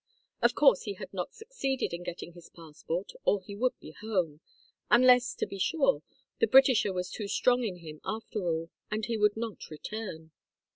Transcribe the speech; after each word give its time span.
Of 0.41 0.55
course 0.55 0.81
he 0.85 0.95
had 0.95 1.13
not 1.13 1.35
succeeded 1.35 1.93
in 1.93 2.01
getting 2.01 2.33
his 2.33 2.49
passport 2.49 3.11
or 3.23 3.39
he 3.39 3.55
would 3.55 3.79
be 3.79 3.91
home 3.91 4.41
unless, 4.89 5.35
to 5.35 5.45
be 5.45 5.59
sure, 5.59 6.01
the 6.39 6.47
Britisher 6.47 6.91
was 6.91 7.11
too 7.11 7.27
strong 7.27 7.63
in 7.63 7.75
him 7.75 8.01
after 8.03 8.39
all, 8.47 8.71
and 8.89 9.05
he 9.05 9.15
would 9.19 9.37
not 9.37 9.69
return. 9.69 10.31